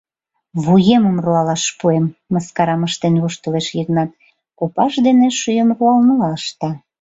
—Вуемым 0.63 1.17
руалаш 1.25 1.63
пуэм!— 1.79 2.05
мыскарам 2.33 2.81
ыштен 2.87 3.15
воштылеш 3.21 3.67
Йыгнат, 3.77 4.11
копаж 4.59 4.93
дене 5.05 5.27
шӱйым 5.39 5.69
руалмыла 5.77 6.29
ышта. 6.39 6.69